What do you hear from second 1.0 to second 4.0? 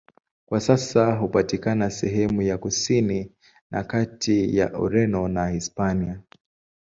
hupatikana sehemu ya kusini na